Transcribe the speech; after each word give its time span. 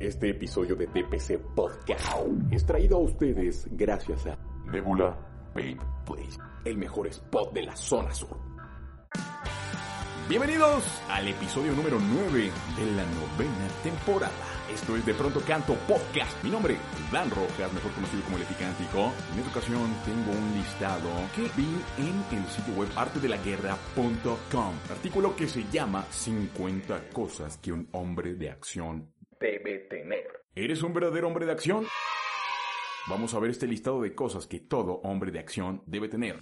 Este 0.00 0.30
episodio 0.30 0.74
de 0.74 0.86
TPC 0.88 1.38
Podcast 1.54 2.16
es 2.50 2.66
traído 2.66 2.96
a 2.96 3.00
ustedes 3.00 3.68
gracias 3.70 4.26
a 4.26 4.36
Nebula 4.66 5.16
Paint 5.54 5.80
Place. 6.04 6.38
el 6.64 6.76
mejor 6.76 7.06
spot 7.06 7.52
de 7.52 7.62
la 7.62 7.76
zona 7.76 8.12
sur. 8.12 8.36
Bienvenidos 10.28 10.84
al 11.10 11.28
episodio 11.28 11.72
número 11.72 11.98
9 12.00 12.50
de 12.76 12.86
la 12.92 13.04
novena 13.04 13.68
temporada. 13.82 14.32
Esto 14.72 14.96
es 14.96 15.04
De 15.04 15.12
Pronto 15.12 15.40
Canto 15.46 15.74
Podcast. 15.86 16.42
Mi 16.42 16.48
nombre 16.50 16.74
es 16.74 17.12
Dan 17.12 17.30
Rojas, 17.30 17.70
mejor 17.72 17.92
conocido 17.92 18.22
como 18.24 18.38
El 18.38 18.44
Epicántico. 18.44 19.12
En 19.34 19.38
esta 19.38 19.50
ocasión 19.50 19.94
tengo 20.06 20.32
un 20.32 20.54
listado 20.54 21.10
que 21.36 21.42
vi 21.54 21.68
en 21.98 22.38
el 22.38 22.46
sitio 22.46 22.72
web 22.74 22.88
artedelaguerra.com. 22.96 24.74
Artículo 24.90 25.36
que 25.36 25.46
se 25.46 25.64
llama 25.70 26.06
50 26.10 27.10
cosas 27.10 27.58
que 27.58 27.72
un 27.72 27.86
hombre 27.92 28.34
de 28.34 28.48
acción 28.50 29.12
debe 29.44 29.78
tener. 29.90 30.26
¿Eres 30.54 30.82
un 30.82 30.94
verdadero 30.94 31.28
hombre 31.28 31.44
de 31.44 31.52
acción? 31.52 31.84
Vamos 33.08 33.34
a 33.34 33.38
ver 33.38 33.50
este 33.50 33.66
listado 33.66 34.00
de 34.00 34.14
cosas 34.14 34.46
que 34.46 34.60
todo 34.60 35.02
hombre 35.02 35.30
de 35.30 35.38
acción 35.38 35.82
debe 35.84 36.08
tener. 36.08 36.36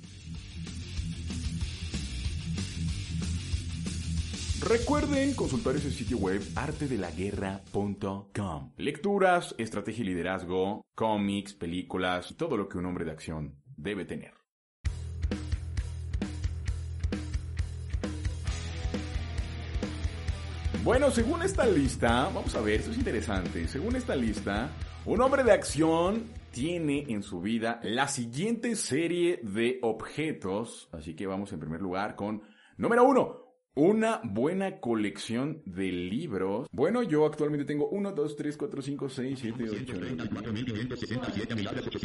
Recuerden 4.64 5.34
consultar 5.34 5.74
ese 5.74 5.90
sitio 5.90 6.18
web 6.18 6.40
artedelaguerra.com. 6.54 8.72
Lecturas, 8.76 9.56
estrategia 9.58 10.04
y 10.04 10.06
liderazgo, 10.06 10.86
cómics, 10.94 11.54
películas 11.54 12.36
todo 12.38 12.56
lo 12.56 12.68
que 12.68 12.78
un 12.78 12.86
hombre 12.86 13.04
de 13.04 13.10
acción 13.10 13.56
debe 13.76 14.04
tener. 14.04 14.41
Bueno, 20.84 21.10
según 21.12 21.42
esta 21.42 21.64
lista, 21.64 22.24
vamos 22.34 22.56
a 22.56 22.60
ver, 22.60 22.80
esto 22.80 22.90
es 22.90 22.98
interesante. 22.98 23.68
Según 23.68 23.94
esta 23.94 24.16
lista, 24.16 24.68
un 25.06 25.20
hombre 25.20 25.44
de 25.44 25.52
acción 25.52 26.24
tiene 26.50 27.04
en 27.08 27.22
su 27.22 27.40
vida 27.40 27.78
la 27.84 28.08
siguiente 28.08 28.74
serie 28.74 29.38
de 29.44 29.78
objetos. 29.82 30.88
Así 30.90 31.14
que 31.14 31.28
vamos 31.28 31.52
en 31.52 31.60
primer 31.60 31.80
lugar 31.80 32.16
con 32.16 32.42
número 32.78 33.04
uno. 33.04 33.54
Una 33.76 34.20
buena 34.24 34.80
colección 34.80 35.62
de 35.66 35.92
libros. 35.92 36.66
Bueno, 36.72 37.04
yo 37.04 37.26
actualmente 37.26 37.64
tengo 37.64 37.88
1, 37.88 38.10
2, 38.10 38.36
3, 38.36 38.56
4, 38.56 38.82
5, 38.82 39.08
6, 39.08 39.38
7, 39.38 39.64
8, 39.70 40.00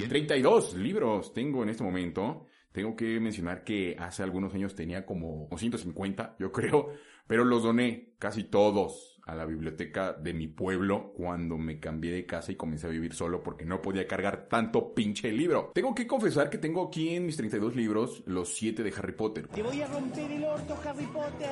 32 0.08 0.76
libros 0.76 1.34
tengo 1.34 1.64
en 1.64 1.70
este 1.70 1.84
momento. 1.84 2.46
Tengo 2.78 2.96
que 2.96 3.20
mencionar 3.20 3.64
que 3.64 3.96
hace 3.98 4.22
algunos 4.22 4.54
años 4.54 4.76
tenía 4.76 5.04
como 5.04 5.50
150, 5.58 6.36
yo 6.38 6.52
creo, 6.52 6.92
pero 7.26 7.44
los 7.44 7.64
doné 7.64 8.10
casi 8.20 8.44
todos 8.44 9.20
a 9.26 9.34
la 9.34 9.48
biblioteca 9.48 10.14
de 10.14 10.32
mi 10.32 10.48
pueblo 10.48 11.12
cuando 11.18 11.58
me 11.58 11.80
cambié 11.80 12.12
de 12.12 12.28
casa 12.28 12.52
y 12.52 12.56
comencé 12.56 12.86
a 12.86 12.92
vivir 12.92 13.16
solo 13.16 13.42
porque 13.42 13.66
no 13.66 13.82
podía 13.82 14.06
cargar 14.06 14.48
tanto 14.48 14.94
pinche 14.94 15.32
libro. 15.32 15.72
Tengo 15.74 15.96
que 15.96 16.06
confesar 16.06 16.52
que 16.52 16.60
tengo 16.60 16.86
aquí 16.86 17.16
en 17.16 17.26
mis 17.26 17.36
32 17.38 17.76
libros 17.76 18.22
los 18.28 18.56
7 18.56 18.84
de 18.84 18.94
Harry 18.96 19.14
Potter. 19.14 19.48
Te 19.48 19.64
voy 19.64 19.82
a 19.82 19.88
romper 19.88 20.32
el 20.32 20.44
orto, 20.44 20.78
Harry 20.86 21.08
Potter. 21.08 21.50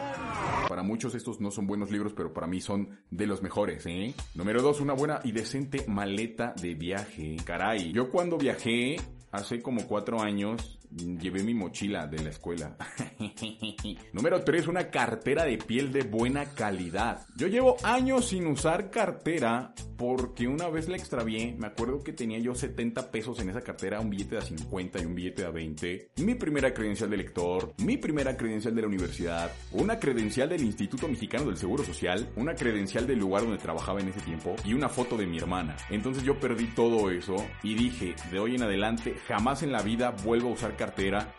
Para 0.69 0.83
muchos 0.83 1.15
estos 1.15 1.41
no 1.41 1.49
son 1.49 1.65
buenos 1.65 1.89
libros, 1.89 2.13
pero 2.13 2.31
para 2.35 2.45
mí 2.45 2.61
son 2.61 2.99
de 3.09 3.25
los 3.25 3.41
mejores, 3.41 3.83
¿eh? 3.87 4.13
Número 4.35 4.61
2, 4.61 4.79
una 4.79 4.93
buena 4.93 5.21
y 5.23 5.31
decente 5.31 5.85
maleta 5.87 6.53
de 6.61 6.75
viaje. 6.75 7.37
Caray, 7.43 7.91
yo 7.93 8.11
cuando 8.11 8.37
viajé 8.37 8.97
hace 9.31 9.59
como 9.61 9.87
4 9.87 10.21
años 10.21 10.79
llevé 10.95 11.43
mi 11.43 11.53
mochila 11.53 12.07
de 12.07 12.23
la 12.23 12.29
escuela. 12.29 12.75
Número 14.13 14.43
3, 14.43 14.67
una 14.67 14.89
cartera 14.89 15.43
de 15.45 15.57
piel 15.57 15.91
de 15.91 16.03
buena 16.03 16.45
calidad. 16.45 17.25
Yo 17.35 17.47
llevo 17.47 17.77
años 17.83 18.29
sin 18.29 18.47
usar 18.47 18.89
cartera 18.89 19.73
porque 19.97 20.47
una 20.47 20.69
vez 20.69 20.87
la 20.87 20.97
extravié. 20.97 21.55
Me 21.57 21.67
acuerdo 21.67 22.03
que 22.03 22.13
tenía 22.13 22.39
yo 22.39 22.55
70 22.55 23.11
pesos 23.11 23.39
en 23.39 23.49
esa 23.49 23.61
cartera, 23.61 23.99
un 23.99 24.09
billete 24.09 24.35
de 24.35 24.41
50 24.41 25.01
y 25.01 25.05
un 25.05 25.15
billete 25.15 25.43
de 25.43 25.51
20. 25.51 26.09
Mi 26.17 26.35
primera 26.35 26.73
credencial 26.73 27.09
de 27.09 27.17
lector, 27.17 27.73
mi 27.77 27.97
primera 27.97 28.35
credencial 28.35 28.75
de 28.75 28.81
la 28.81 28.87
universidad, 28.87 29.51
una 29.71 29.99
credencial 29.99 30.49
del 30.49 30.63
Instituto 30.63 31.07
Mexicano 31.07 31.45
del 31.45 31.57
Seguro 31.57 31.83
Social, 31.83 32.29
una 32.35 32.55
credencial 32.55 33.07
del 33.07 33.19
lugar 33.19 33.43
donde 33.43 33.57
trabajaba 33.57 34.01
en 34.01 34.09
ese 34.09 34.21
tiempo 34.21 34.55
y 34.65 34.73
una 34.73 34.89
foto 34.89 35.17
de 35.17 35.27
mi 35.27 35.37
hermana. 35.37 35.75
Entonces 35.89 36.23
yo 36.23 36.39
perdí 36.39 36.67
todo 36.67 37.09
eso 37.09 37.35
y 37.63 37.75
dije, 37.75 38.15
de 38.31 38.39
hoy 38.39 38.55
en 38.55 38.63
adelante 38.63 39.15
jamás 39.27 39.63
en 39.63 39.71
la 39.71 39.81
vida 39.81 40.11
vuelvo 40.23 40.49
a 40.49 40.53
usar 40.53 40.75
cartera 40.75 40.84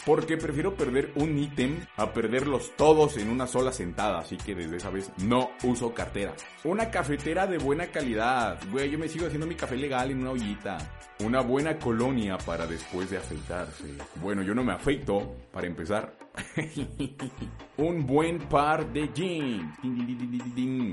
porque 0.04 0.36
prefiero 0.36 0.74
perder 0.74 1.12
un 1.14 1.38
ítem 1.38 1.86
a 1.96 2.12
perderlos 2.12 2.72
todos 2.76 3.16
en 3.16 3.28
una 3.28 3.46
sola 3.46 3.72
sentada. 3.72 4.20
Así 4.20 4.36
que 4.36 4.54
desde 4.54 4.76
esa 4.76 4.90
vez 4.90 5.10
no 5.18 5.50
uso 5.62 5.94
cartera. 5.94 6.34
Una 6.64 6.90
cafetera 6.90 7.46
de 7.46 7.58
buena 7.58 7.86
calidad. 7.86 8.58
Güey, 8.70 8.90
yo 8.90 8.98
me 8.98 9.08
sigo 9.08 9.26
haciendo 9.26 9.46
mi 9.46 9.54
café 9.54 9.76
legal 9.76 10.10
en 10.10 10.20
una 10.20 10.30
ollita. 10.30 10.78
Una 11.24 11.40
buena 11.40 11.78
colonia 11.78 12.36
para 12.38 12.66
después 12.66 13.10
de 13.10 13.18
afeitarse. 13.18 13.94
Bueno, 14.16 14.42
yo 14.42 14.54
no 14.54 14.64
me 14.64 14.72
afeito 14.72 15.36
para 15.52 15.66
empezar. 15.66 16.25
un 17.78 18.06
buen 18.06 18.38
par 18.40 18.86
de 18.92 19.08
jeans. 19.12 19.78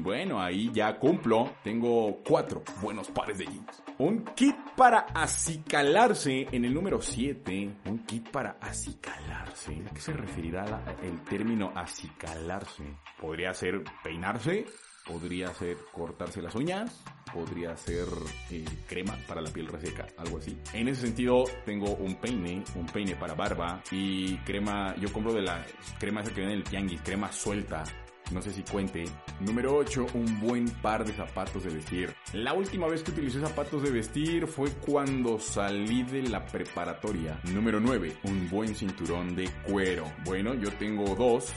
Bueno, 0.03 0.41
ahí 0.41 0.71
ya 0.73 0.97
cumplo. 0.97 1.55
Tengo 1.63 2.19
cuatro 2.27 2.63
buenos 2.81 3.09
pares 3.09 3.37
de 3.37 3.45
jeans. 3.45 3.83
Un 3.99 4.25
kit 4.35 4.55
para 4.75 4.99
acicalarse 5.13 6.47
en 6.51 6.65
el 6.65 6.73
número 6.73 7.01
7. 7.01 7.69
Un 7.85 7.99
kit 8.05 8.29
para 8.29 8.57
acicalarse. 8.61 9.81
¿A 9.89 9.93
qué 9.93 10.01
se 10.01 10.13
referirá 10.13 10.95
el 11.03 11.21
término 11.21 11.71
acicalarse? 11.75 12.83
¿Podría 13.19 13.53
ser 13.53 13.83
peinarse? 14.03 14.65
Podría 15.05 15.53
ser 15.53 15.77
cortarse 15.91 16.41
las 16.41 16.55
uñas, 16.55 17.03
podría 17.33 17.75
ser 17.75 18.07
eh, 18.51 18.65
crema 18.87 19.17
para 19.27 19.41
la 19.41 19.49
piel 19.49 19.67
reseca, 19.67 20.07
algo 20.17 20.37
así. 20.37 20.57
En 20.73 20.87
ese 20.87 21.01
sentido, 21.01 21.43
tengo 21.65 21.95
un 21.95 22.15
peine, 22.15 22.63
un 22.75 22.85
peine 22.85 23.15
para 23.15 23.33
barba 23.33 23.81
y 23.91 24.37
crema, 24.37 24.95
yo 24.97 25.11
compro 25.11 25.33
de 25.33 25.41
la 25.41 25.65
crema 25.99 26.21
esa 26.21 26.29
que 26.29 26.41
viene 26.41 26.53
en 26.53 26.59
el 26.59 26.63
tianguis, 26.63 27.01
crema 27.01 27.31
suelta. 27.31 27.83
No 28.31 28.41
sé 28.41 28.51
si 28.51 28.63
cuente. 28.63 29.05
Número 29.39 29.75
8, 29.75 30.07
un 30.13 30.39
buen 30.39 30.69
par 30.69 31.05
de 31.05 31.13
zapatos 31.13 31.63
de 31.63 31.73
vestir. 31.73 32.13
La 32.33 32.53
última 32.53 32.87
vez 32.87 33.03
que 33.03 33.11
utilicé 33.11 33.39
zapatos 33.39 33.83
de 33.83 33.91
vestir 33.91 34.47
fue 34.47 34.69
cuando 34.71 35.39
salí 35.39 36.03
de 36.03 36.23
la 36.23 36.45
preparatoria. 36.45 37.39
Número 37.53 37.79
9, 37.79 38.17
un 38.23 38.49
buen 38.49 38.75
cinturón 38.75 39.35
de 39.35 39.49
cuero. 39.67 40.11
Bueno, 40.25 40.53
yo 40.53 40.71
tengo 40.73 41.15
dos 41.15 41.53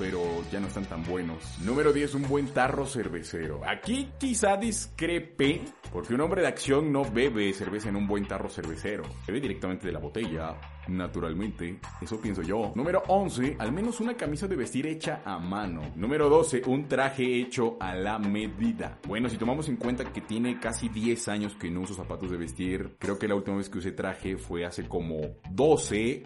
pero 0.00 0.22
ya 0.50 0.60
no 0.60 0.68
están 0.68 0.86
tan 0.86 1.04
buenos. 1.04 1.58
Número 1.60 1.92
10, 1.92 2.14
un 2.14 2.28
buen 2.28 2.48
tarro 2.48 2.86
cervecero. 2.86 3.60
Aquí 3.66 4.08
quizá 4.18 4.56
discrepe, 4.56 5.60
porque 5.92 6.14
un 6.14 6.20
hombre 6.20 6.42
de 6.42 6.48
acción 6.48 6.92
no 6.92 7.04
bebe 7.04 7.52
cerveza 7.52 7.88
en 7.88 7.96
un 7.96 8.06
buen 8.06 8.26
tarro 8.26 8.48
cervecero. 8.48 9.04
Bebe 9.26 9.40
directamente 9.40 9.86
de 9.86 9.92
la 9.92 9.98
botella, 9.98 10.56
naturalmente. 10.88 11.78
Eso 12.00 12.20
pienso 12.20 12.42
yo. 12.42 12.72
Número 12.74 13.02
11, 13.08 13.56
al 13.58 13.72
menos 13.72 14.00
una 14.00 14.16
camisa 14.16 14.46
de 14.46 14.56
vestir 14.56 14.86
hecha 14.86 15.22
a 15.24 15.38
mano. 15.38 15.82
Número 15.96 16.28
12, 16.28 16.62
un 16.66 16.88
traje 16.88 17.40
hecho 17.40 17.76
a 17.80 17.94
la 17.94 18.18
medida. 18.18 18.98
Bueno, 19.06 19.28
si 19.28 19.36
tomamos 19.36 19.68
en 19.68 19.76
cuenta 19.76 20.04
que 20.04 20.20
tiene 20.20 20.58
casi 20.60 20.88
10 20.88 21.28
años 21.28 21.54
que 21.54 21.70
no 21.70 21.80
uso 21.80 21.94
zapatos 21.94 22.30
de 22.30 22.36
vestir, 22.36 22.96
creo 22.98 23.18
que 23.18 23.28
la 23.28 23.34
última 23.34 23.56
vez 23.56 23.68
que 23.68 23.78
usé 23.78 23.92
traje 23.92 24.36
fue 24.36 24.64
hace 24.64 24.86
como 24.86 25.20
12 25.50 26.24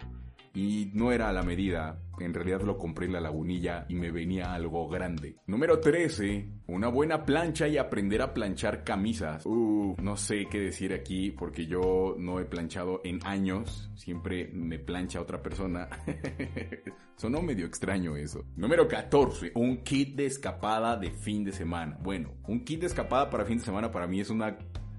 y 0.55 0.89
no 0.93 1.11
era 1.11 1.29
a 1.29 1.33
la 1.33 1.43
medida. 1.43 1.99
En 2.17 2.33
realidad 2.33 2.61
lo 2.61 2.77
compré 2.77 3.07
en 3.07 3.13
la 3.13 3.19
lagunilla 3.19 3.85
y 3.89 3.95
me 3.95 4.09
venía 4.09 4.53
algo 4.53 4.87
grande. 4.87 5.35
Número 5.47 5.79
13. 5.79 6.49
Una 6.67 6.87
buena 6.87 7.25
plancha 7.25 7.67
y 7.67 7.77
aprender 7.77 8.21
a 8.21 8.33
planchar 8.33 8.85
camisas. 8.85 9.45
Uh, 9.45 9.95
no 10.01 10.15
sé 10.15 10.47
qué 10.49 10.59
decir 10.59 10.93
aquí 10.93 11.31
porque 11.31 11.65
yo 11.65 12.15
no 12.17 12.39
he 12.39 12.45
planchado 12.45 13.01
en 13.03 13.19
años. 13.25 13.91
Siempre 13.95 14.49
me 14.53 14.79
plancha 14.79 15.19
otra 15.19 15.43
persona. 15.43 15.89
Sonó 17.17 17.41
medio 17.41 17.65
extraño 17.65 18.15
eso. 18.15 18.45
Número 18.55 18.87
14. 18.87 19.51
Un 19.55 19.83
kit 19.83 20.15
de 20.15 20.25
escapada 20.25 20.95
de 20.95 21.11
fin 21.11 21.43
de 21.43 21.51
semana. 21.51 21.97
Bueno, 22.01 22.31
un 22.47 22.63
kit 22.63 22.79
de 22.79 22.87
escapada 22.87 23.29
para 23.29 23.45
fin 23.45 23.57
de 23.57 23.65
semana 23.65 23.91
para 23.91 24.07
mí 24.07 24.21
es 24.21 24.29
una 24.29 24.57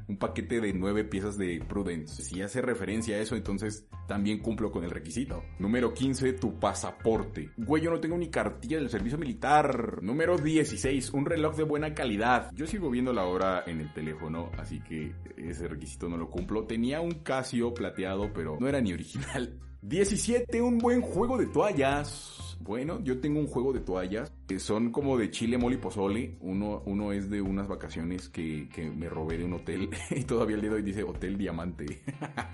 un 0.09 0.19
paquete 0.19 0.61
de 0.61 0.73
nueve 0.73 1.05
piezas 1.05 1.37
de 1.37 1.63
Prudence. 1.69 2.23
Si 2.23 2.43
hace 2.43 2.63
referencia 2.63 3.17
a 3.17 3.21
eso, 3.21 3.37
entonces 3.37 3.87
también 4.07 4.39
cumplo 4.39 4.71
con 4.71 4.85
el 4.85 4.91
requisito. 4.91 5.43
Número 5.59 5.93
15, 5.93 6.35
tu 6.35 6.59
pasaporte. 6.59 7.51
Güey, 7.57 7.83
yo 7.83 7.91
no 7.91 8.01
tengo 8.01 8.17
ni 8.17 8.29
cartilla 8.29 8.79
del 8.79 8.91
servicio 8.91 9.19
militar. 9.19 10.03
Número 10.03 10.39
16, 10.39 11.11
un 11.13 11.27
reloj 11.27 11.57
de 11.57 11.65
buena 11.65 11.95
calidad. 11.95 12.51
Yo 12.55 12.67
sigo 12.67 12.91
viendo 12.91 13.13
la 13.13 13.25
hora 13.25 13.65
en 13.67 13.81
el 13.81 13.93
teléfono, 13.93 14.51
así 14.59 14.81
que 14.81 15.15
ese 15.37 15.69
requisito 15.69 16.09
no 16.09 16.17
lo 16.17 16.31
cumplo. 16.31 16.65
Tenía 16.65 17.01
un 17.01 17.23
Casio 17.23 17.75
plateado, 17.75 18.33
pero 18.33 18.57
no 18.61 18.69
era 18.69 18.81
ni 18.81 18.93
original. 18.93 19.59
17, 19.83 20.63
un 20.63 20.79
buen 20.79 21.01
juego 21.01 21.39
de 21.39 21.47
toallas. 21.47 22.46
Bueno, 22.67 22.99
yo 23.05 23.21
tengo 23.21 23.39
un 23.39 23.47
juego 23.47 23.73
de 23.73 23.79
toallas 23.79 24.33
que 24.49 24.59
son 24.59 24.91
como 24.91 25.17
de 25.17 25.31
chile, 25.31 25.57
mole 25.57 25.79
pozole. 25.79 26.37
Uno, 26.41 26.83
uno 26.87 27.13
es 27.13 27.31
de 27.31 27.41
unas 27.41 27.69
vacaciones 27.69 28.29
que, 28.29 28.69
que 28.69 28.91
me 28.91 29.09
robé 29.09 29.39
de 29.39 29.45
un 29.45 29.53
hotel 29.53 29.89
y 30.11 30.25
todavía 30.25 30.57
el 30.57 30.63
de 30.63 30.71
hoy 30.71 30.83
dice 30.83 31.05
Hotel 31.05 31.39
Diamante. 31.39 32.03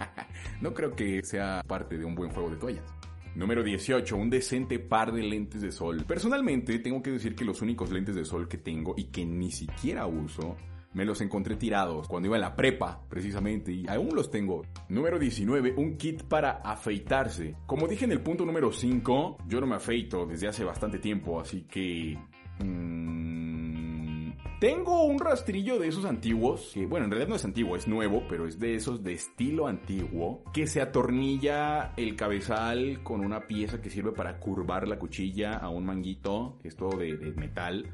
no 0.61 0.75
creo 0.75 0.95
que 0.95 1.23
sea 1.25 1.63
parte 1.67 1.97
de 1.97 2.05
un 2.05 2.15
buen 2.15 2.31
juego 2.31 2.51
de 2.51 2.57
toallas. 2.57 2.85
Número 3.35 3.63
18, 3.63 4.15
un 4.15 4.29
decente 4.29 4.79
par 4.79 5.11
de 5.13 5.23
lentes 5.23 5.63
de 5.63 5.73
sol. 5.73 6.05
Personalmente 6.07 6.79
tengo 6.81 7.03
que 7.03 7.13
decir 7.13 7.35
que 7.35 7.47
los 7.47 7.63
únicos 7.63 7.91
lentes 7.91 8.15
de 8.15 8.27
sol 8.27 8.47
que 8.47 8.59
tengo 8.59 8.93
y 8.99 9.05
que 9.05 9.25
ni 9.25 9.51
siquiera 9.51 10.07
uso 10.07 10.57
Me 10.95 11.05
los 11.05 11.21
encontré 11.21 11.57
tirados 11.57 12.07
cuando 12.09 12.29
iba 12.29 12.37
en 12.37 12.43
la 12.43 12.55
prepa, 12.55 13.03
precisamente, 13.09 13.73
y 13.73 13.89
aún 13.89 14.15
los 14.15 14.31
tengo. 14.31 14.63
Número 14.89 15.19
19, 15.19 15.75
un 15.77 15.97
kit 15.97 16.23
para 16.25 16.61
afeitarse. 16.65 17.57
Como 17.67 17.89
dije 17.89 18.05
en 18.05 18.13
el 18.13 18.21
punto 18.21 18.45
número 18.45 18.73
5, 18.73 19.39
yo 19.49 19.61
no 19.61 19.67
me 19.67 19.77
afeito 19.77 20.27
desde 20.27 20.49
hace 20.49 20.65
bastante 20.65 20.99
tiempo, 20.99 21.41
así 21.41 21.63
que... 21.63 22.19
mmm, 22.63 23.13
tengo 24.63 25.07
un 25.07 25.19
rastrillo 25.19 25.81
de 25.81 25.89
esos 25.89 26.05
antiguos, 26.05 26.71
que 26.73 26.87
bueno, 26.87 27.07
en 27.07 27.11
realidad 27.11 27.31
no 27.31 27.35
es 27.35 27.45
antiguo, 27.45 27.75
es 27.75 27.89
nuevo, 27.89 28.23
pero 28.29 28.47
es 28.47 28.61
de 28.61 28.77
esos 28.77 29.03
de 29.03 29.13
estilo 29.13 29.67
antiguo, 29.67 30.45
que 30.53 30.69
se 30.69 30.81
atornilla 30.81 31.95
el 31.97 32.15
cabezal 32.15 33.03
con 33.03 33.25
una 33.25 33.49
pieza 33.49 33.81
que 33.81 33.91
sirve 33.91 34.13
para 34.13 34.39
curvar 34.39 34.87
la 34.87 35.01
cuchilla 35.01 35.55
a 35.55 35.69
un 35.69 35.85
manguito, 35.85 36.61
que 36.63 36.69
es 36.69 36.77
todo 36.77 36.97
de, 36.97 37.17
de 37.17 37.33
metal, 37.33 37.91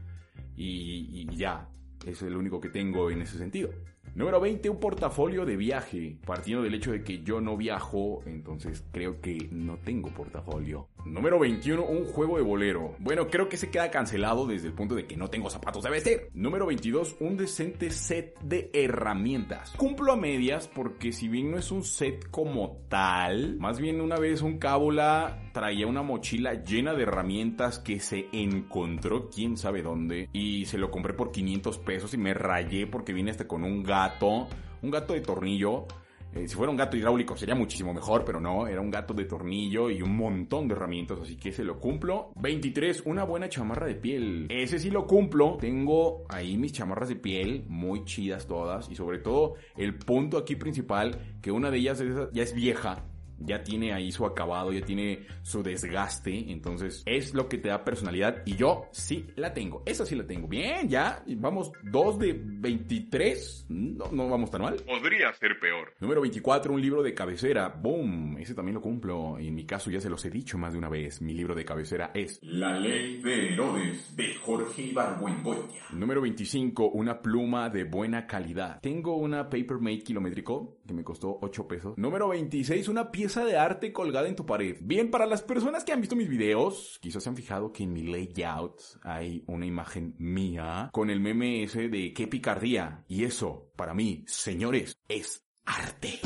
y, 0.57 1.27
y 1.31 1.37
ya, 1.37 1.71
es 2.07 2.23
el 2.23 2.37
único 2.37 2.61
que 2.61 2.69
tengo 2.69 3.11
en 3.11 3.23
ese 3.23 3.39
sentido. 3.39 3.71
Número 4.15 4.41
20, 4.41 4.69
un 4.71 4.81
portafolio 4.81 5.45
de 5.45 5.57
viaje. 5.57 6.17
Partiendo 6.27 6.65
del 6.65 6.75
hecho 6.75 6.93
de 6.93 7.05
que 7.05 7.23
yo 7.23 7.41
no 7.41 7.57
viajo, 7.57 8.23
entonces 8.27 8.85
creo 8.91 9.21
que 9.21 9.49
no 9.53 9.79
tengo 9.79 10.09
portafolio. 10.11 10.89
Número 11.05 11.39
21, 11.39 11.85
un 11.85 12.05
juego 12.05 12.37
de 12.37 12.43
bolero. 12.43 12.97
Bueno, 12.99 13.29
creo 13.29 13.49
que 13.49 13.57
se 13.57 13.71
queda 13.71 13.91
cancelado 13.91 14.47
desde 14.47 14.69
el 14.69 14.75
punto 14.75 14.95
de 14.95 15.07
que 15.07 15.17
no 15.17 15.29
tengo 15.29 15.51
zapatos 15.51 15.85
de 15.85 15.91
vestir. 15.91 16.29
Número 16.35 16.67
22, 16.67 17.17
un 17.21 17.37
decente 17.37 17.91
set 17.91 18.39
de 18.41 18.71
herramientas. 18.73 19.71
Cumplo 19.77 20.13
a 20.13 20.17
medias 20.17 20.69
porque 20.69 21.13
si 21.13 21.29
bien 21.29 21.51
no 21.51 21.59
es 21.59 21.71
un 21.71 21.85
set 21.85 22.29
como 22.31 22.83
tal, 22.89 23.57
más 23.59 23.79
bien 23.79 24.01
una 24.01 24.19
vez 24.19 24.43
un 24.43 24.59
cábula 24.59 25.48
traía 25.59 25.89
una 25.89 26.05
mochila 26.05 26.63
llena 26.63 26.95
de 26.95 27.03
herramientas 27.03 27.81
que 27.81 27.99
se 27.99 28.29
encontró 28.31 29.29
quién 29.29 29.57
sabe 29.57 29.83
dónde 29.83 30.29
y 30.33 30.67
se 30.67 30.79
lo 30.79 30.89
compré 30.89 31.15
por 31.15 31.33
500 31.33 31.79
pesos 31.79 32.15
y 32.15 32.17
me 32.17 32.33
rayé 32.33 32.87
porque 32.87 33.13
vine 33.13 33.33
hasta 33.33 33.49
con 33.49 33.65
un 33.65 33.83
gato, 33.83 34.47
un 34.83 34.91
gato 34.93 35.15
de 35.15 35.21
tornillo 35.21 35.89
eh, 36.33 36.47
si 36.47 36.55
fuera 36.55 36.71
un 36.71 36.77
gato 36.77 36.97
hidráulico 36.97 37.37
sería 37.37 37.57
muchísimo 37.57 37.93
mejor, 37.93 38.25
pero 38.25 38.39
no, 38.39 38.69
era 38.69 38.81
un 38.81 38.91
gato 38.91 39.15
de 39.15 39.25
tornillo 39.25 39.91
y 39.91 40.01
un 40.01 40.17
montón 40.17 40.69
de 40.69 40.75
herramientas, 40.75 41.19
así 41.21 41.37
que 41.37 41.51
se 41.51 41.65
lo 41.65 41.81
cumplo. 41.81 42.31
23, 42.37 43.03
una 43.07 43.25
buena 43.25 43.49
chamarra 43.49 43.87
de 43.87 43.97
piel. 43.97 44.47
Ese 44.51 44.79
sí 44.79 44.91
lo 44.91 45.07
cumplo. 45.07 45.57
Tengo 45.59 46.25
ahí 46.29 46.57
mis 46.57 46.73
chamarras 46.73 47.09
de 47.09 47.17
piel, 47.17 47.65
muy 47.67 48.05
chidas 48.05 48.47
todas, 48.47 48.89
y 48.91 48.95
sobre 48.95 49.19
todo 49.19 49.55
el 49.77 49.99
punto 49.99 50.39
aquí 50.39 50.55
principal, 50.55 51.19
que 51.41 51.51
una 51.51 51.71
de 51.71 51.79
ellas 51.79 52.05
ya 52.33 52.43
es 52.43 52.55
vieja, 52.55 53.07
ya 53.39 53.63
tiene 53.63 53.93
ahí 53.93 54.13
su 54.13 54.27
acabado, 54.27 54.73
ya 54.73 54.85
tiene 54.85 55.27
su 55.43 55.63
desgaste, 55.63 56.51
entonces 56.51 57.03
es 57.07 57.35
lo 57.35 57.49
que 57.49 57.59
te 57.59 57.69
da 57.69 57.85
personalidad 57.85 58.43
y 58.45 58.57
yo 58.57 58.89
sí 58.93 59.27
la 59.37 59.53
tengo, 59.55 59.83
esa 59.87 60.05
sí 60.05 60.15
la 60.15 60.27
tengo. 60.27 60.49
Bien, 60.49 60.89
ya, 60.89 61.23
vamos 61.37 61.73
2 61.83 62.19
de 62.19 62.41
23, 62.43 63.67
no, 63.69 64.07
no 64.13 64.29
vamos 64.29 64.51
tan 64.51 64.63
mal. 64.63 64.77
Podría 64.87 65.33
ser 65.35 65.59
peor. 65.61 65.95
Número 66.01 66.21
24, 66.21 66.73
un 66.73 66.81
libro 66.81 67.03
de 67.03 67.15
cabecera, 67.15 67.69
boom, 67.69 68.39
ese 68.39 68.55
también 68.55 68.75
lo 68.75 68.81
cumplo, 68.81 69.39
y 69.39 69.49
en 69.49 69.55
mi 69.55 69.65
caso 69.65 69.91
ya 69.91 70.01
se 70.01 70.11
los 70.11 70.25
he 70.25 70.31
dicho 70.31 70.59
más 70.59 70.73
de 70.73 70.79
una 70.79 70.89
vez, 70.89 71.21
mi 71.21 71.35
libro 71.35 71.55
de 71.55 71.65
cabecera 71.65 72.11
es 72.15 72.39
La 72.43 72.79
ley 72.79 73.21
de 73.23 73.53
Herodes 73.53 74.17
de 74.17 74.35
Jorge 74.35 74.83
Ibargüengoya. 74.83 75.83
Número 75.93 76.21
25, 76.21 76.91
una 76.91 77.21
pluma 77.21 77.69
de 77.71 77.85
buena 77.85 78.27
calidad. 78.27 78.81
Tengo 78.81 79.17
una 79.17 79.49
Papermate 79.49 80.03
kilométrico 80.03 80.78
que 80.89 80.95
me 80.95 81.05
costó 81.05 81.39
8 81.43 81.69
pesos. 81.69 81.99
Número 81.99 82.29
26, 82.29 82.89
una 82.89 83.13
pieza 83.13 83.45
de 83.45 83.57
arte 83.57 83.93
colgada 83.93 84.27
en 84.27 84.35
tu 84.35 84.45
pared. 84.47 84.77
Bien, 84.81 85.11
para 85.11 85.27
las 85.27 85.43
personas 85.43 85.85
que 85.85 85.93
han 85.93 86.01
visto 86.01 86.17
mis 86.17 86.29
videos, 86.29 86.99
quizás 87.01 87.23
se 87.23 87.29
han 87.29 87.37
fijado 87.37 87.73
que 87.73 87.85
en 87.85 87.93
mi 87.93 88.03
layout 88.03 88.81
hay 89.03 89.45
una 89.47 89.67
imagen 89.67 90.17
mía 90.19 90.89
con 90.93 91.11
el 91.11 91.21
meme 91.21 91.63
ese 91.63 91.89
de 91.89 92.13
qué 92.13 92.27
picardía. 92.27 93.05
Y 93.07 93.25
eso, 93.25 93.71
para 93.77 93.95
mí, 93.95 94.25
señores, 94.27 94.99
es 95.07 95.45
arte. 95.65 96.19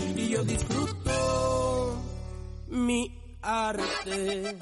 Mi 2.68 3.21
arte. 3.42 4.56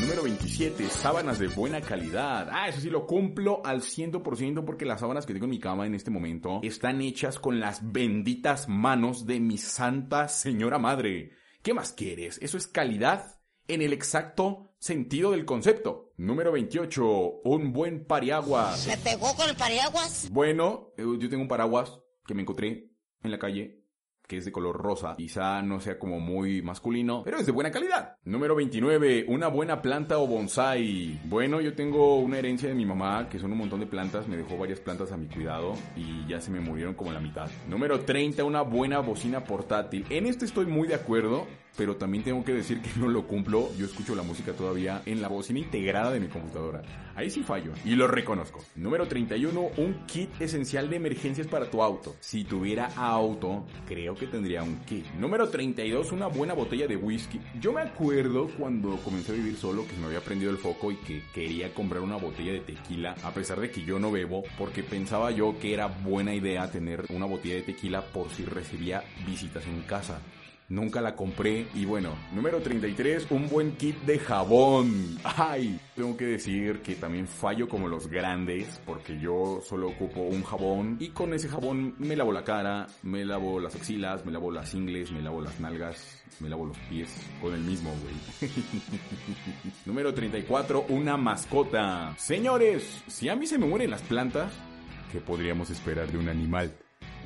Número 0.00 0.22
27, 0.22 0.88
sábanas 0.88 1.38
de 1.38 1.48
buena 1.48 1.80
calidad. 1.80 2.48
Ah, 2.52 2.68
eso 2.68 2.80
sí 2.80 2.90
lo 2.90 3.06
cumplo 3.06 3.62
al 3.64 3.80
100% 3.80 4.64
porque 4.64 4.84
las 4.84 5.00
sábanas 5.00 5.26
que 5.26 5.32
tengo 5.32 5.46
en 5.46 5.50
mi 5.50 5.58
cama 5.58 5.86
en 5.86 5.94
este 5.94 6.10
momento 6.10 6.60
están 6.62 7.00
hechas 7.00 7.38
con 7.38 7.60
las 7.60 7.92
benditas 7.92 8.68
manos 8.68 9.26
de 9.26 9.40
mi 9.40 9.58
santa 9.58 10.28
señora 10.28 10.78
madre. 10.78 11.32
¿Qué 11.62 11.74
más 11.74 11.92
quieres? 11.92 12.38
Eso 12.42 12.58
es 12.58 12.66
calidad 12.66 13.40
en 13.68 13.82
el 13.82 13.92
exacto 13.92 14.74
sentido 14.78 15.32
del 15.32 15.44
concepto. 15.44 16.12
Número 16.16 16.52
28, 16.52 17.40
un 17.44 17.72
buen 17.72 18.04
pariaguas. 18.04 18.86
¿Me 18.86 18.96
pegó 18.98 19.34
con 19.34 19.48
el 19.48 19.56
paraguas? 19.56 20.28
Bueno, 20.30 20.92
eh, 20.96 21.04
yo 21.18 21.28
tengo 21.28 21.42
un 21.42 21.48
paraguas 21.48 21.98
que 22.26 22.34
me 22.34 22.42
encontré 22.42 22.90
en 23.22 23.30
la 23.30 23.38
calle 23.38 23.85
que 24.26 24.38
es 24.38 24.44
de 24.44 24.52
color 24.52 24.76
rosa. 24.76 25.14
Quizá 25.16 25.62
no 25.62 25.80
sea 25.80 25.98
como 25.98 26.20
muy 26.20 26.62
masculino, 26.62 27.22
pero 27.24 27.38
es 27.38 27.46
de 27.46 27.52
buena 27.52 27.70
calidad. 27.70 28.16
Número 28.24 28.54
29, 28.54 29.26
una 29.28 29.48
buena 29.48 29.82
planta 29.82 30.18
o 30.18 30.26
bonsai. 30.26 31.20
Bueno, 31.24 31.60
yo 31.60 31.74
tengo 31.74 32.18
una 32.18 32.38
herencia 32.38 32.68
de 32.68 32.74
mi 32.74 32.84
mamá, 32.84 33.28
que 33.28 33.38
son 33.38 33.52
un 33.52 33.58
montón 33.58 33.80
de 33.80 33.86
plantas, 33.86 34.28
me 34.28 34.36
dejó 34.36 34.56
varias 34.58 34.80
plantas 34.80 35.12
a 35.12 35.16
mi 35.16 35.26
cuidado 35.26 35.74
y 35.96 36.26
ya 36.26 36.40
se 36.40 36.50
me 36.50 36.60
murieron 36.60 36.94
como 36.94 37.12
la 37.12 37.20
mitad. 37.20 37.48
Número 37.68 38.00
30, 38.00 38.44
una 38.44 38.62
buena 38.62 38.98
bocina 39.00 39.44
portátil. 39.44 40.06
En 40.10 40.26
este 40.26 40.44
estoy 40.44 40.66
muy 40.66 40.88
de 40.88 40.94
acuerdo, 40.94 41.46
pero 41.76 41.96
también 41.96 42.24
tengo 42.24 42.44
que 42.44 42.54
decir 42.54 42.80
que 42.80 42.90
no 42.98 43.08
lo 43.08 43.26
cumplo. 43.26 43.70
Yo 43.76 43.86
escucho 43.86 44.14
la 44.14 44.22
música 44.22 44.52
todavía 44.52 45.02
en 45.06 45.20
la 45.20 45.28
bocina 45.28 45.58
integrada 45.58 46.10
de 46.10 46.20
mi 46.20 46.28
computadora. 46.28 46.82
Ahí 47.14 47.30
sí 47.30 47.42
fallo 47.42 47.72
y 47.84 47.94
lo 47.94 48.06
reconozco. 48.06 48.62
Número 48.74 49.06
31, 49.06 49.70
un 49.78 50.06
kit 50.06 50.28
esencial 50.40 50.90
de 50.90 50.96
emergencias 50.96 51.46
para 51.46 51.70
tu 51.70 51.82
auto. 51.82 52.14
Si 52.20 52.44
tuviera 52.44 52.90
auto, 52.96 53.64
creo 53.86 54.14
que 54.14 54.26
tendría 54.26 54.62
un 54.62 54.80
kit. 54.80 55.06
Número 55.18 55.48
32, 55.48 56.12
una 56.12 56.26
buena 56.26 56.54
botella 56.54 56.86
de 56.86 56.96
whisky. 56.96 57.40
Yo 57.60 57.72
me 57.72 57.80
acuerdo 57.80 58.48
cuando 58.58 58.96
comencé 58.98 59.32
a 59.32 59.34
vivir 59.34 59.56
solo 59.56 59.86
que 59.86 59.96
me 59.96 60.06
había 60.06 60.20
prendido 60.20 60.50
el 60.50 60.58
foco 60.58 60.92
y 60.92 60.96
que 60.96 61.22
quería 61.34 61.72
comprar 61.72 62.02
una 62.02 62.16
botella 62.16 62.52
de 62.52 62.60
tequila, 62.60 63.14
a 63.22 63.32
pesar 63.32 63.60
de 63.60 63.70
que 63.70 63.82
yo 63.82 63.98
no 63.98 64.12
bebo, 64.12 64.42
porque 64.58 64.82
pensaba 64.82 65.30
yo 65.30 65.58
que 65.58 65.72
era 65.72 65.86
buena 65.86 66.34
idea 66.34 66.70
tener 66.70 67.04
una 67.08 67.26
botella 67.26 67.56
de 67.56 67.62
tequila 67.62 68.02
por 68.02 68.30
si 68.30 68.44
recibía 68.44 69.02
visitas 69.26 69.66
en 69.66 69.82
casa. 69.82 70.20
Nunca 70.68 71.00
la 71.00 71.14
compré 71.14 71.68
y 71.74 71.84
bueno, 71.84 72.16
número 72.32 72.60
33, 72.60 73.30
un 73.30 73.48
buen 73.48 73.76
kit 73.76 73.96
de 74.02 74.18
jabón. 74.18 75.16
Ay, 75.22 75.78
tengo 75.94 76.16
que 76.16 76.24
decir 76.24 76.80
que 76.80 76.96
también 76.96 77.28
fallo 77.28 77.68
como 77.68 77.86
los 77.86 78.08
grandes 78.08 78.80
porque 78.84 79.16
yo 79.20 79.60
solo 79.62 79.90
ocupo 79.90 80.22
un 80.22 80.42
jabón 80.42 80.96
y 80.98 81.10
con 81.10 81.32
ese 81.34 81.48
jabón 81.48 81.94
me 81.98 82.16
lavo 82.16 82.32
la 82.32 82.42
cara, 82.42 82.88
me 83.04 83.24
lavo 83.24 83.60
las 83.60 83.76
axilas, 83.76 84.26
me 84.26 84.32
lavo 84.32 84.50
las 84.50 84.74
ingles, 84.74 85.12
me 85.12 85.22
lavo 85.22 85.40
las 85.40 85.60
nalgas, 85.60 86.20
me 86.40 86.48
lavo 86.48 86.66
los 86.66 86.78
pies 86.90 87.14
con 87.40 87.54
el 87.54 87.60
mismo, 87.60 87.94
güey. 88.02 88.50
número 89.86 90.12
34, 90.12 90.86
una 90.88 91.16
mascota. 91.16 92.12
Señores, 92.18 93.04
si 93.06 93.28
a 93.28 93.36
mí 93.36 93.46
se 93.46 93.56
me 93.56 93.66
mueren 93.66 93.92
las 93.92 94.02
plantas, 94.02 94.52
¿qué 95.12 95.20
podríamos 95.20 95.70
esperar 95.70 96.10
de 96.10 96.18
un 96.18 96.28
animal? 96.28 96.72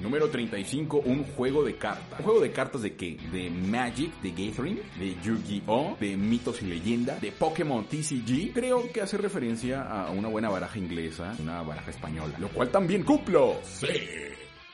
Número 0.02 0.28
35, 0.28 1.02
un 1.04 1.24
juego 1.24 1.62
de 1.62 1.76
cartas. 1.76 2.18
¿Un 2.20 2.24
juego 2.24 2.40
de 2.40 2.52
cartas 2.52 2.82
de 2.82 2.94
qué? 2.94 3.16
De 3.32 3.50
Magic, 3.50 4.12
de 4.22 4.30
Gathering, 4.30 4.80
de 4.98 5.16
Yu-Gi-Oh, 5.22 5.96
de 6.00 6.16
Mitos 6.16 6.62
y 6.62 6.66
Leyendas, 6.66 7.20
de 7.20 7.32
Pokémon 7.32 7.84
TCG. 7.84 8.52
Creo 8.54 8.90
que 8.92 9.00
hace 9.00 9.16
referencia 9.18 9.82
a 9.82 10.10
una 10.10 10.28
buena 10.28 10.48
baraja 10.48 10.78
inglesa, 10.78 11.34
una 11.38 11.62
baraja 11.62 11.90
española, 11.90 12.34
lo 12.38 12.48
cual 12.48 12.70
también 12.70 13.02
cumplo. 13.02 13.58
Sí. 13.62 13.86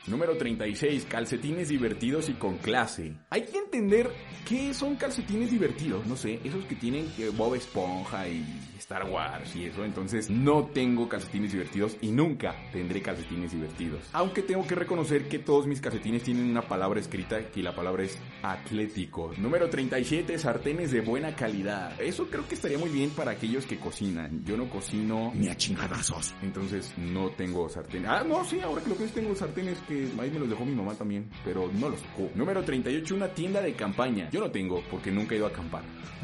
Número 0.07 0.37
36, 0.37 1.05
calcetines 1.09 1.67
divertidos 1.67 2.29
y 2.29 2.33
con 2.33 2.57
clase. 2.59 3.13
Hay 3.29 3.41
que 3.41 3.57
entender 3.57 4.09
qué 4.47 4.73
son 4.73 4.95
calcetines 4.95 5.51
divertidos, 5.51 6.07
no 6.07 6.15
sé, 6.15 6.39
esos 6.45 6.63
que 6.63 6.75
tienen 6.75 7.11
que 7.17 7.29
Bob 7.29 7.55
Esponja 7.55 8.25
y 8.29 8.45
Star 8.77 9.03
Wars 9.09 9.53
y 9.53 9.65
eso, 9.65 9.83
entonces 9.83 10.29
no 10.29 10.67
tengo 10.67 11.09
calcetines 11.09 11.51
divertidos 11.51 11.97
y 11.99 12.11
nunca 12.11 12.55
tendré 12.71 13.01
calcetines 13.01 13.51
divertidos. 13.51 14.01
Aunque 14.13 14.43
tengo 14.43 14.65
que 14.65 14.75
reconocer 14.75 15.27
que 15.27 15.39
todos 15.39 15.67
mis 15.67 15.81
calcetines 15.81 16.23
tienen 16.23 16.49
una 16.49 16.61
palabra 16.61 17.01
escrita 17.01 17.41
y 17.53 17.61
la 17.61 17.75
palabra 17.75 18.03
es 18.03 18.17
atlético. 18.43 19.33
Número 19.37 19.69
37, 19.69 20.37
sartenes 20.39 20.91
de 20.91 21.01
buena 21.01 21.35
calidad. 21.35 21.99
Eso 21.99 22.27
creo 22.27 22.47
que 22.47 22.55
estaría 22.55 22.77
muy 22.77 22.89
bien 22.89 23.09
para 23.09 23.31
aquellos 23.31 23.65
que 23.65 23.77
cocinan. 23.77 24.45
Yo 24.45 24.55
no 24.55 24.69
cocino 24.69 25.33
ni 25.35 25.49
a 25.49 25.57
chingadazos, 25.57 26.33
entonces 26.41 26.93
no 26.97 27.31
tengo 27.31 27.67
sartenes. 27.67 28.09
Ah, 28.09 28.23
no, 28.25 28.45
sí, 28.45 28.61
ahora 28.61 28.81
que 28.81 28.89
lo 28.89 28.95
pienso 28.95 29.15
tengo 29.15 29.35
sartenes 29.35 29.79
que 29.79 29.96
ahí 30.19 30.31
me 30.31 30.39
los 30.39 30.49
dejó 30.49 30.65
mi 30.65 30.75
mamá 30.75 30.95
también, 30.95 31.29
pero 31.43 31.69
no 31.79 31.89
los 31.89 32.01
ocupo. 32.13 32.31
Número 32.35 32.63
38, 32.63 33.15
una 33.15 33.29
tienda 33.29 33.61
de 33.61 33.73
campaña. 33.73 34.29
Yo 34.31 34.39
no 34.39 34.51
tengo 34.51 34.81
porque 34.89 35.11
nunca 35.11 35.35
he 35.35 35.37
ido 35.37 35.47
a 35.47 35.49
acampar. 35.49 35.83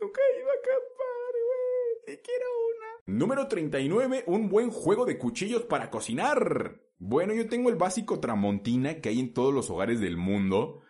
nunca 0.00 0.20
he 0.20 0.40
ido 0.40 0.48
a 0.48 0.58
acampar, 0.60 1.32
güey. 1.46 2.20
Quiero 2.22 2.46
una. 2.68 3.18
Número 3.18 3.48
39, 3.48 4.24
un 4.26 4.48
buen 4.48 4.70
juego 4.70 5.04
de 5.04 5.18
cuchillos 5.18 5.62
para 5.62 5.90
cocinar. 5.90 6.80
Bueno, 6.98 7.34
yo 7.34 7.48
tengo 7.48 7.68
el 7.68 7.76
básico 7.76 8.20
Tramontina 8.20 9.00
que 9.00 9.08
hay 9.08 9.20
en 9.20 9.32
todos 9.32 9.52
los 9.52 9.70
hogares 9.70 10.00
del 10.00 10.16
mundo. 10.16 10.82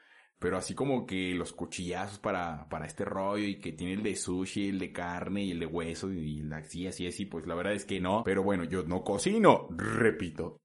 Pero 0.43 0.57
así 0.57 0.75
como 0.75 1.07
que 1.07 1.35
los 1.35 1.53
cuchillazos 1.53 2.19
para, 2.19 2.69
para 2.69 2.87
este 2.87 3.05
rollo 3.05 3.47
y 3.47 3.61
que 3.61 3.71
tiene 3.71 3.93
el 3.93 4.03
de 4.03 4.17
sushi, 4.17 4.71
el 4.71 4.81
de 4.81 4.91
carne 4.91 5.45
y 5.45 5.53
el 5.53 5.61
de 5.61 5.67
hueso 5.67 6.13
y 6.13 6.43
así, 6.53 6.89
así, 6.89 7.07
así, 7.07 7.27
pues 7.27 7.47
la 7.47 7.55
verdad 7.55 7.75
es 7.75 7.85
que 7.85 8.01
no. 8.01 8.25
Pero 8.25 8.43
bueno, 8.43 8.65
yo 8.65 8.83
no 8.83 9.05
cocino, 9.05 9.69
repito. 9.71 10.62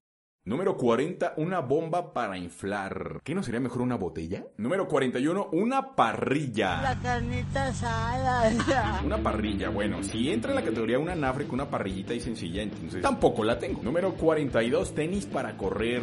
Número 0.48 0.78
40, 0.78 1.34
una 1.36 1.60
bomba 1.60 2.14
para 2.14 2.38
inflar. 2.38 3.20
¿Qué 3.22 3.34
no 3.34 3.42
sería 3.42 3.60
mejor 3.60 3.82
una 3.82 3.96
botella? 3.96 4.46
Número 4.56 4.88
41, 4.88 5.50
una 5.52 5.94
parrilla. 5.94 6.80
La 6.80 6.98
carnita 6.98 7.66
asada. 7.66 8.50
Una 9.04 9.18
parrilla, 9.18 9.68
bueno, 9.68 10.02
si 10.02 10.30
entra 10.30 10.52
en 10.52 10.56
la 10.56 10.64
categoría 10.64 10.98
una 10.98 11.14
nafre 11.14 11.44
con 11.44 11.56
una 11.56 11.68
parrillita 11.68 12.14
y 12.14 12.20
sencilla, 12.20 12.62
entonces 12.62 13.02
tampoco 13.02 13.44
la 13.44 13.58
tengo. 13.58 13.82
Número 13.82 14.14
42, 14.14 14.94
tenis 14.94 15.26
para 15.26 15.54
correr. 15.58 16.02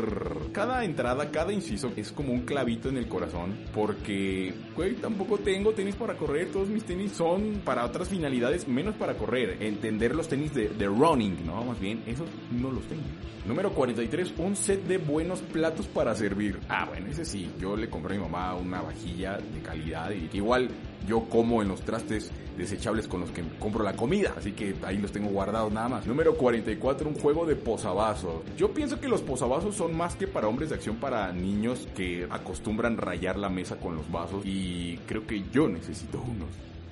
Cada 0.52 0.86
entrada, 0.86 1.32
cada 1.32 1.52
inciso 1.52 1.92
es 1.96 2.12
como 2.12 2.32
un 2.32 2.42
clavito 2.42 2.90
en 2.90 2.98
el 2.98 3.08
corazón, 3.08 3.58
porque, 3.74 4.54
güey, 4.76 4.94
tampoco 4.98 5.40
tengo 5.40 5.72
tenis 5.72 5.96
para 5.96 6.18
correr. 6.18 6.52
Todos 6.52 6.68
mis 6.68 6.84
tenis 6.84 7.14
son 7.14 7.62
para 7.66 7.84
otras 7.84 8.10
finalidades, 8.10 8.68
menos 8.68 8.94
para 8.94 9.16
correr. 9.16 9.58
Entender 9.64 10.14
los 10.14 10.28
tenis 10.28 10.54
de, 10.54 10.70
de 10.70 10.86
running, 10.86 11.48
¿no? 11.48 11.64
Más 11.64 11.80
bien, 11.80 12.04
esos 12.06 12.30
no 12.52 12.70
los 12.70 12.84
tengo. 12.84 13.02
Número 13.48 13.72
43, 13.74 14.35
un 14.38 14.56
set 14.56 14.84
de 14.86 14.98
buenos 14.98 15.42
platos 15.42 15.88
para 15.88 16.16
servir. 16.16 16.60
Ah, 16.70 16.86
bueno, 16.86 17.08
ese 17.08 17.26
sí, 17.26 17.50
yo 17.60 17.76
le 17.76 17.90
compré 17.90 18.16
a 18.16 18.20
mi 18.20 18.24
mamá 18.24 18.56
una 18.56 18.82
vajilla 18.82 19.38
de 19.38 19.62
calidad 19.62 20.12
y 20.12 20.30
igual 20.36 20.70
yo 21.08 21.22
como 21.30 21.62
en 21.62 21.68
los 21.68 21.82
trastes 21.82 22.32
desechables 22.58 23.08
con 23.08 23.22
los 23.22 23.32
que 23.32 23.44
compro 23.60 23.84
la 23.84 23.96
comida, 23.96 24.34
así 24.38 24.54
que 24.54 24.76
ahí 24.84 24.98
los 24.98 25.12
tengo 25.12 25.30
guardados 25.30 25.72
nada 25.72 25.90
más. 25.90 26.08
Número 26.08 26.36
44, 26.36 27.08
un 27.08 27.16
juego 27.16 27.46
de 27.46 27.56
posavasos. 27.56 28.42
Yo 28.58 28.74
pienso 28.74 29.00
que 29.00 29.08
los 29.08 29.22
posavasos 29.22 29.76
son 29.76 29.96
más 29.96 30.16
que 30.16 30.28
para 30.28 30.48
hombres 30.48 30.70
de 30.70 30.76
acción 30.76 30.96
para 30.98 31.32
niños 31.32 31.88
que 31.96 32.28
acostumbran 32.30 32.98
rayar 32.98 33.38
la 33.38 33.50
mesa 33.50 33.78
con 33.78 33.96
los 33.96 34.10
vasos 34.12 34.46
y 34.46 34.98
creo 35.06 35.26
que 35.28 35.44
yo 35.52 35.68
necesito 35.68 36.22
unos. 36.22 36.50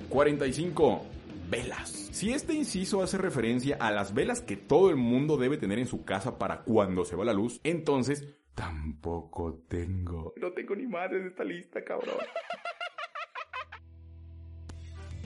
45 0.08 1.02
velas. 1.50 1.90
Si 1.90 2.32
este 2.32 2.54
inciso 2.54 3.02
hace 3.02 3.18
referencia 3.18 3.76
a 3.80 3.90
las 3.90 4.14
velas 4.14 4.40
que 4.40 4.56
todo 4.56 4.90
el 4.90 4.96
mundo 4.96 5.36
debe 5.36 5.56
tener 5.56 5.78
en 5.78 5.86
su 5.86 6.04
casa 6.04 6.38
para 6.38 6.62
cuando 6.62 7.04
se 7.04 7.16
va 7.16 7.24
la 7.24 7.32
luz, 7.32 7.60
entonces 7.64 8.26
tampoco 8.54 9.62
tengo. 9.68 10.34
No 10.36 10.52
tengo 10.52 10.76
ni 10.76 10.86
madres 10.86 11.22
de 11.22 11.28
esta 11.28 11.44
lista, 11.44 11.82
cabrón. 11.84 12.16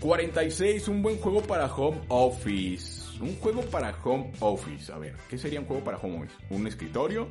46, 0.00 0.88
un 0.88 1.02
buen 1.02 1.18
juego 1.18 1.42
para 1.42 1.66
home 1.66 1.98
office. 2.08 3.20
Un 3.20 3.34
juego 3.36 3.62
para 3.62 3.96
home 4.04 4.30
office. 4.40 4.92
A 4.92 4.98
ver, 4.98 5.16
¿qué 5.28 5.36
sería 5.36 5.60
un 5.60 5.66
juego 5.66 5.82
para 5.82 5.98
home 5.98 6.18
office? 6.18 6.36
Un 6.50 6.66
escritorio, 6.66 7.28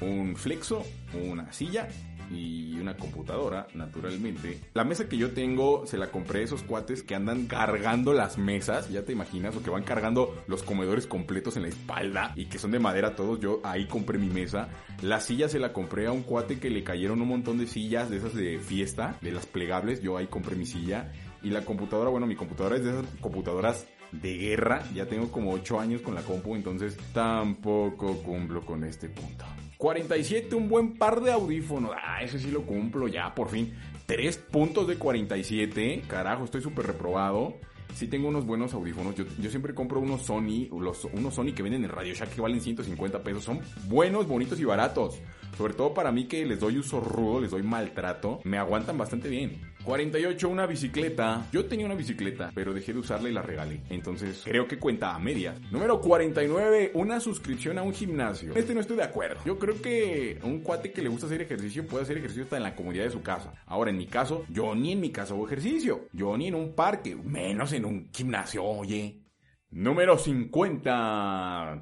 un 0.00 0.34
flexo, 0.36 0.84
una 1.12 1.52
silla 1.52 1.88
y 2.30 2.78
una 2.78 2.96
computadora, 2.96 3.66
naturalmente. 3.74 4.60
La 4.74 4.84
mesa 4.84 5.08
que 5.08 5.16
yo 5.16 5.32
tengo 5.32 5.86
se 5.86 5.98
la 5.98 6.10
compré 6.10 6.40
a 6.40 6.44
esos 6.44 6.62
cuates 6.62 7.02
que 7.02 7.14
andan 7.14 7.46
cargando 7.46 8.12
las 8.12 8.38
mesas, 8.38 8.88
ya 8.90 9.04
te 9.04 9.12
imaginas, 9.12 9.56
o 9.56 9.62
que 9.62 9.70
van 9.70 9.82
cargando 9.82 10.34
los 10.46 10.62
comedores 10.62 11.06
completos 11.06 11.56
en 11.56 11.62
la 11.62 11.68
espalda 11.68 12.32
y 12.36 12.46
que 12.46 12.58
son 12.58 12.70
de 12.70 12.78
madera 12.78 13.16
todos. 13.16 13.40
Yo 13.40 13.60
ahí 13.64 13.86
compré 13.86 14.18
mi 14.18 14.28
mesa. 14.28 14.68
La 15.02 15.20
silla 15.20 15.48
se 15.48 15.58
la 15.58 15.72
compré 15.72 16.06
a 16.06 16.12
un 16.12 16.22
cuate 16.22 16.58
que 16.58 16.70
le 16.70 16.84
cayeron 16.84 17.20
un 17.22 17.28
montón 17.28 17.58
de 17.58 17.66
sillas 17.66 18.10
de 18.10 18.18
esas 18.18 18.34
de 18.34 18.58
fiesta, 18.58 19.16
de 19.20 19.32
las 19.32 19.46
plegables. 19.46 20.02
Yo 20.02 20.16
ahí 20.16 20.26
compré 20.26 20.56
mi 20.56 20.66
silla. 20.66 21.12
Y 21.42 21.50
la 21.50 21.64
computadora, 21.64 22.10
bueno, 22.10 22.26
mi 22.26 22.36
computadora 22.36 22.76
es 22.76 22.84
de 22.84 22.90
esas 22.90 23.06
computadoras 23.20 23.86
de 24.12 24.36
guerra. 24.36 24.82
Ya 24.94 25.06
tengo 25.06 25.30
como 25.30 25.52
8 25.52 25.80
años 25.80 26.02
con 26.02 26.14
la 26.14 26.22
compu, 26.22 26.54
entonces 26.54 26.96
tampoco 27.12 28.22
cumplo 28.22 28.64
con 28.64 28.84
este 28.84 29.08
punto. 29.08 29.44
47, 29.78 30.56
un 30.56 30.68
buen 30.68 30.94
par 30.94 31.20
de 31.20 31.32
audífonos. 31.32 31.92
Ah, 31.96 32.22
ese 32.22 32.38
sí 32.40 32.50
lo 32.50 32.66
cumplo 32.66 33.06
ya, 33.06 33.34
por 33.34 33.48
fin. 33.48 33.74
3 34.06 34.36
puntos 34.36 34.88
de 34.88 34.96
47. 34.96 36.02
Carajo, 36.08 36.44
estoy 36.44 36.60
súper 36.60 36.86
reprobado. 36.86 37.54
Sí 37.94 38.08
tengo 38.08 38.28
unos 38.28 38.44
buenos 38.44 38.74
audífonos. 38.74 39.14
Yo, 39.14 39.24
yo, 39.40 39.50
siempre 39.50 39.74
compro 39.74 40.00
unos 40.00 40.22
Sony, 40.22 40.68
unos 40.70 41.34
Sony 41.34 41.52
que 41.54 41.62
venden 41.62 41.84
en 41.84 41.90
Radio 41.90 42.12
Shack 42.12 42.34
que 42.34 42.40
valen 42.40 42.60
150 42.60 43.22
pesos. 43.22 43.44
Son 43.44 43.60
buenos, 43.86 44.26
bonitos 44.26 44.58
y 44.60 44.64
baratos. 44.64 45.20
Sobre 45.56 45.74
todo 45.74 45.94
para 45.94 46.12
mí 46.12 46.26
que 46.26 46.44
les 46.44 46.60
doy 46.60 46.78
uso 46.78 47.00
rudo, 47.00 47.40
les 47.40 47.50
doy 47.52 47.62
maltrato. 47.62 48.40
Me 48.44 48.58
aguantan 48.58 48.98
bastante 48.98 49.28
bien. 49.28 49.60
48, 49.88 50.48
una 50.50 50.66
bicicleta. 50.66 51.46
Yo 51.50 51.64
tenía 51.64 51.86
una 51.86 51.94
bicicleta, 51.94 52.52
pero 52.54 52.74
dejé 52.74 52.92
de 52.92 52.98
usarla 52.98 53.30
y 53.30 53.32
la 53.32 53.40
regalé. 53.40 53.80
Entonces, 53.88 54.42
creo 54.44 54.68
que 54.68 54.78
cuenta 54.78 55.14
a 55.14 55.18
medias. 55.18 55.58
Número 55.72 55.98
49, 55.98 56.90
una 56.92 57.20
suscripción 57.20 57.78
a 57.78 57.82
un 57.82 57.94
gimnasio. 57.94 58.54
Este 58.54 58.74
no 58.74 58.80
estoy 58.80 58.98
de 58.98 59.04
acuerdo. 59.04 59.40
Yo 59.46 59.58
creo 59.58 59.80
que 59.80 60.38
un 60.42 60.60
cuate 60.60 60.92
que 60.92 61.00
le 61.00 61.08
gusta 61.08 61.24
hacer 61.24 61.40
ejercicio 61.40 61.86
puede 61.86 62.02
hacer 62.02 62.18
ejercicio 62.18 62.44
hasta 62.44 62.58
en 62.58 62.64
la 62.64 62.76
comodidad 62.76 63.04
de 63.04 63.10
su 63.12 63.22
casa. 63.22 63.54
Ahora, 63.64 63.88
en 63.90 63.96
mi 63.96 64.06
caso, 64.06 64.44
yo 64.50 64.74
ni 64.74 64.92
en 64.92 65.00
mi 65.00 65.08
casa 65.10 65.32
hago 65.32 65.46
ejercicio. 65.46 66.08
Yo 66.12 66.36
ni 66.36 66.48
en 66.48 66.54
un 66.54 66.74
parque, 66.74 67.16
menos 67.16 67.72
en 67.72 67.86
un 67.86 68.10
gimnasio, 68.12 68.62
oye. 68.62 69.22
Número 69.70 70.18
50. 70.18 71.80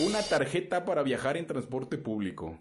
Una 0.00 0.22
tarjeta 0.28 0.84
para 0.84 1.02
viajar 1.02 1.38
en 1.38 1.46
transporte 1.46 1.96
público. 1.96 2.58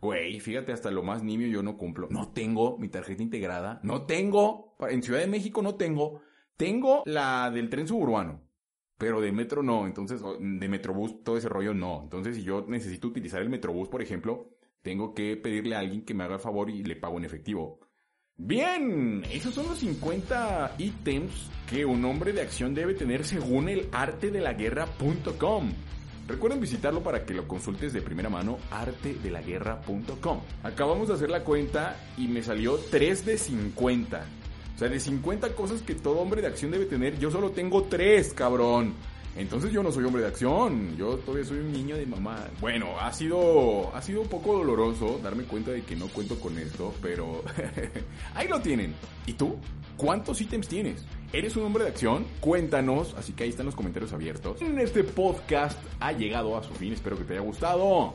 Güey, 0.00 0.40
fíjate, 0.40 0.72
hasta 0.72 0.90
lo 0.90 1.02
más 1.02 1.22
nimio 1.22 1.48
yo 1.48 1.62
no 1.62 1.76
cumplo. 1.76 2.08
No 2.10 2.32
tengo 2.32 2.78
mi 2.78 2.88
tarjeta 2.88 3.22
integrada. 3.22 3.80
No 3.82 4.06
tengo. 4.06 4.76
En 4.88 5.02
Ciudad 5.02 5.20
de 5.20 5.26
México 5.26 5.60
no 5.60 5.74
tengo. 5.74 6.22
Tengo 6.56 7.02
la 7.04 7.50
del 7.50 7.68
tren 7.68 7.86
suburbano. 7.86 8.40
Pero 8.96 9.20
de 9.20 9.32
metro 9.32 9.62
no. 9.62 9.86
Entonces, 9.86 10.22
de 10.22 10.68
Metrobús, 10.68 11.22
todo 11.22 11.36
ese 11.36 11.48
rollo 11.48 11.74
no. 11.74 12.02
Entonces, 12.02 12.36
si 12.36 12.42
yo 12.42 12.64
necesito 12.66 13.08
utilizar 13.08 13.42
el 13.42 13.50
Metrobús, 13.50 13.88
por 13.88 14.02
ejemplo, 14.02 14.56
tengo 14.82 15.14
que 15.14 15.36
pedirle 15.36 15.76
a 15.76 15.80
alguien 15.80 16.04
que 16.04 16.14
me 16.14 16.24
haga 16.24 16.34
el 16.34 16.40
favor 16.40 16.70
y 16.70 16.82
le 16.82 16.96
pago 16.96 17.18
en 17.18 17.24
efectivo. 17.24 17.80
Bien, 18.36 19.22
esos 19.30 19.54
son 19.54 19.68
los 19.68 19.78
50 19.80 20.76
ítems 20.78 21.50
que 21.68 21.84
un 21.84 22.02
hombre 22.06 22.32
de 22.32 22.40
acción 22.40 22.74
debe 22.74 22.94
tener 22.94 23.26
según 23.26 23.68
el 23.68 23.88
arte 23.92 24.30
de 24.30 24.40
la 24.40 24.54
guerra.com. 24.54 25.72
Recuerden 26.30 26.60
visitarlo 26.60 27.02
para 27.02 27.24
que 27.24 27.34
lo 27.34 27.48
consultes 27.48 27.92
de 27.92 28.02
primera 28.02 28.28
mano, 28.28 28.58
artedelaguerra.com. 28.70 30.40
Acabamos 30.62 31.08
de 31.08 31.14
hacer 31.14 31.28
la 31.28 31.42
cuenta 31.42 31.96
y 32.16 32.28
me 32.28 32.44
salió 32.44 32.76
3 32.76 33.26
de 33.26 33.36
50. 33.36 34.24
O 34.76 34.78
sea, 34.78 34.88
de 34.88 35.00
50 35.00 35.56
cosas 35.56 35.82
que 35.82 35.96
todo 35.96 36.20
hombre 36.20 36.40
de 36.40 36.46
acción 36.46 36.70
debe 36.70 36.86
tener, 36.86 37.18
yo 37.18 37.32
solo 37.32 37.50
tengo 37.50 37.82
3, 37.82 38.32
cabrón. 38.32 38.94
Entonces 39.40 39.72
yo 39.72 39.82
no 39.82 39.90
soy 39.90 40.04
hombre 40.04 40.20
de 40.20 40.28
acción, 40.28 40.94
yo 40.98 41.16
todavía 41.16 41.46
soy 41.46 41.60
un 41.60 41.72
niño 41.72 41.96
de 41.96 42.04
mamá. 42.04 42.46
Bueno, 42.60 43.00
ha 43.00 43.10
sido, 43.10 43.90
ha 43.96 44.02
sido 44.02 44.20
un 44.20 44.28
poco 44.28 44.58
doloroso 44.58 45.18
darme 45.22 45.44
cuenta 45.44 45.70
de 45.70 45.80
que 45.82 45.96
no 45.96 46.08
cuento 46.08 46.38
con 46.38 46.58
esto, 46.58 46.94
pero 47.00 47.42
ahí 48.34 48.48
lo 48.48 48.60
tienen. 48.60 48.94
¿Y 49.24 49.32
tú? 49.32 49.56
¿Cuántos 49.96 50.42
ítems 50.42 50.68
tienes? 50.68 51.06
¿Eres 51.32 51.56
un 51.56 51.64
hombre 51.64 51.84
de 51.84 51.90
acción? 51.90 52.26
Cuéntanos, 52.40 53.14
así 53.16 53.32
que 53.32 53.44
ahí 53.44 53.48
están 53.48 53.64
los 53.64 53.74
comentarios 53.74 54.12
abiertos. 54.12 54.60
Este 54.60 55.04
podcast 55.04 55.78
ha 56.00 56.12
llegado 56.12 56.58
a 56.58 56.62
su 56.62 56.74
fin, 56.74 56.92
espero 56.92 57.16
que 57.16 57.24
te 57.24 57.32
haya 57.32 57.42
gustado. 57.42 58.12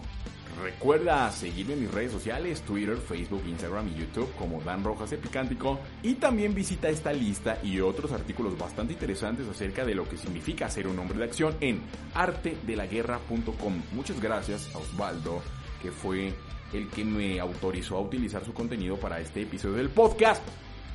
Recuerda 0.62 1.30
seguirme 1.32 1.74
en 1.74 1.82
mis 1.82 1.92
redes 1.92 2.12
sociales, 2.12 2.62
Twitter, 2.62 2.98
Facebook, 2.98 3.44
Instagram 3.48 3.90
y 3.90 4.00
YouTube 4.00 4.34
como 4.38 4.62
Dan 4.62 4.84
Rojas 4.84 5.12
Epicántico. 5.12 5.80
Y 6.02 6.16
también 6.16 6.56
visita 6.56 6.90
esta 6.90 7.12
lista 7.12 7.60
y 7.62 7.80
otros 7.82 8.12
artículos 8.12 8.58
bastante 8.58 8.94
interesantes 8.94 9.48
acerca 9.48 9.86
de 9.86 9.96
lo 9.96 10.08
que 10.08 10.18
significa 10.18 10.70
ser 10.70 10.88
un 10.88 10.98
hombre 11.00 11.18
de 11.18 11.26
acción 11.26 11.56
en 11.60 11.82
artedelaguerra.com. 12.14 13.82
Muchas 13.92 14.22
gracias 14.22 14.74
a 14.74 14.78
Osvaldo, 14.78 15.42
que 15.82 15.92
fue 15.92 16.34
el 16.74 16.90
que 16.90 17.04
me 17.04 17.40
autorizó 17.40 17.98
a 17.98 18.02
utilizar 18.02 18.44
su 18.46 18.54
contenido 18.54 18.98
para 18.98 19.20
este 19.20 19.42
episodio 19.42 19.76
del 19.76 19.90
podcast. 19.90 20.44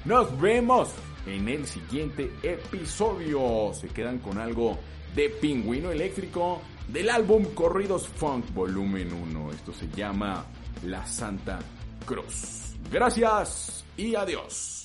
Nos 0.04 0.40
vemos 0.40 0.90
en 1.26 1.48
el 1.48 1.66
siguiente 1.66 2.30
episodio. 2.42 3.72
Se 3.74 3.88
quedan 3.88 4.18
con 4.18 4.38
algo 4.38 4.78
de 5.14 5.28
Pingüino 5.28 5.90
Eléctrico 5.90 6.62
del 6.88 7.10
álbum 7.10 7.44
Corridos 7.54 8.08
Funk 8.08 8.52
Volumen 8.52 9.12
1. 9.12 9.52
Esto 9.52 9.72
se 9.72 9.88
llama 9.88 10.44
La 10.84 11.06
Santa 11.06 11.58
Cruz. 12.04 12.74
Gracias 12.90 13.84
y 13.96 14.14
adiós. 14.14 14.76